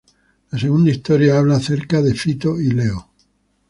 La 0.49 0.57
segunda 0.57 0.89
historia 0.89 1.37
habla 1.37 1.57
acerca 1.57 2.01
de 2.01 2.15
Fito 2.15 2.59
y 2.59 2.71
Leo. 2.71 3.11